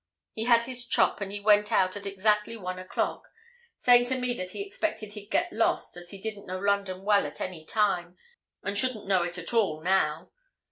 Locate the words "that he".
4.33-4.63